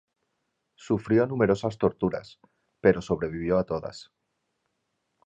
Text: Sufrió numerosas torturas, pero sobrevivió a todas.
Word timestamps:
Sufrió 0.77 1.27
numerosas 1.27 1.77
torturas, 1.77 2.39
pero 2.81 3.03
sobrevivió 3.03 3.59
a 3.59 3.65
todas. 3.67 4.11